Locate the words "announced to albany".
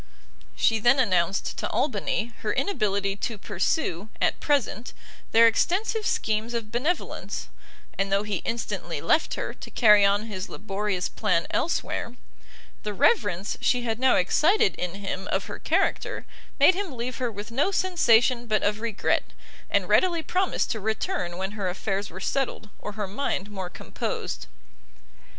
0.97-2.33